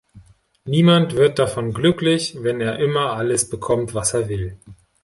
Niemand 0.65 1.15
wird 1.15 1.37
davon 1.37 1.73
glücklich, 1.73 2.35
wenn 2.41 2.59
er 2.59 2.79
immer 2.79 3.13
alles 3.13 3.47
bekommt, 3.47 3.93
was 3.93 4.15
er 4.15 4.27
will. 4.29 4.57